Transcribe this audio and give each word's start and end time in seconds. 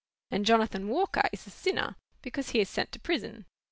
And 0.31 0.47
Jonathan 0.47 0.87
Walker 0.87 1.29
is 1.31 1.45
a 1.45 1.51
sinner, 1.51 1.95
because 2.23 2.49
he 2.49 2.59
is 2.59 2.69
sent 2.71 2.91
to 2.93 2.99
prison. 2.99 3.45